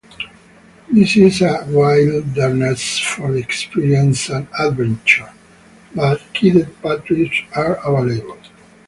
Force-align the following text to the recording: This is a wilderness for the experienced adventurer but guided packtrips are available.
This 0.91 1.15
is 1.15 1.43
a 1.43 1.63
wilderness 1.69 2.97
for 2.97 3.33
the 3.33 3.37
experienced 3.37 4.31
adventurer 4.31 5.31
but 5.93 6.19
guided 6.33 6.75
packtrips 6.81 7.45
are 7.55 7.75
available. 7.87 8.39